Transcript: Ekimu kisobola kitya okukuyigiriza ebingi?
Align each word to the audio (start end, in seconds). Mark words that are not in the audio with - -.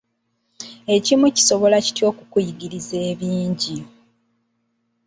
Ekimu 0.95 1.25
kisobola 1.35 1.77
kitya 1.85 2.05
okukuyigiriza 2.11 2.95
ebingi? 3.11 3.77